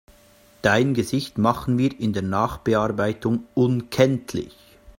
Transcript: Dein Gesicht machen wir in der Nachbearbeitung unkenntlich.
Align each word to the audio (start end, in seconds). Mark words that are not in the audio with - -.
Dein 0.63 0.95
Gesicht 0.95 1.37
machen 1.37 1.77
wir 1.77 1.99
in 1.99 2.11
der 2.11 2.23
Nachbearbeitung 2.23 3.43
unkenntlich. 3.53 4.57